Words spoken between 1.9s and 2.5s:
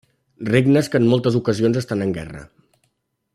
en guerra.